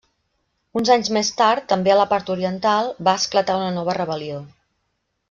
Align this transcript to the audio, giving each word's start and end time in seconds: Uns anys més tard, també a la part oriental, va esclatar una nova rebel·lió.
Uns 0.79 0.89
anys 0.93 1.11
més 1.17 1.27
tard, 1.41 1.67
també 1.73 1.93
a 1.95 1.99
la 2.01 2.05
part 2.13 2.31
oriental, 2.37 2.89
va 3.09 3.15
esclatar 3.21 3.59
una 3.63 3.69
nova 3.77 3.97
rebel·lió. 4.03 4.41